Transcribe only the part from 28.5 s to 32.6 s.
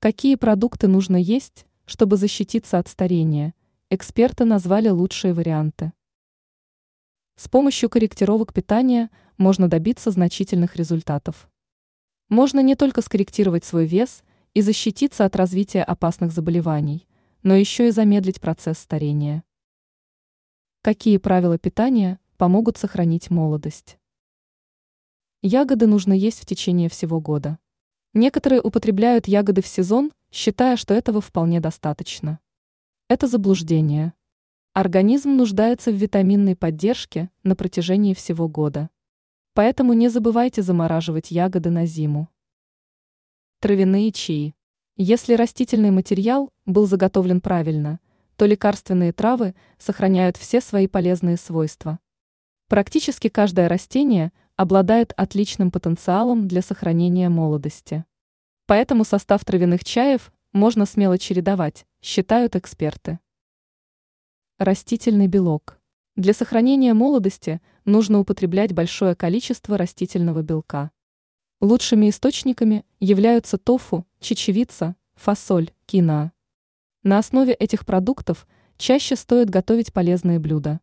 употребляют ягоды в сезон, считая, что этого вполне достаточно.